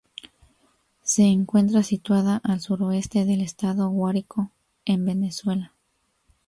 Se 1.03 1.21
encuentra 1.27 1.83
situada 1.83 2.37
al 2.43 2.59
suroeste 2.59 3.23
del 3.23 3.41
Estado 3.41 3.87
Guárico 3.89 4.49
en 4.83 5.05
Venezuela. 5.05 5.75